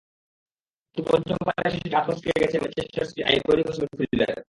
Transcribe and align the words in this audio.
কিন্তু 0.97 1.01
পঞ্চমবার 1.09 1.55
এসে 1.67 1.77
সেটি 1.77 1.89
হাত 1.95 2.05
ফসকে 2.07 2.41
গেছে 2.41 2.57
ম্যানচেস্টার 2.59 3.05
সিটির 3.07 3.27
আইভরি 3.29 3.61
কোস্ট 3.63 3.79
মিডফিল্ডারের। 3.83 4.39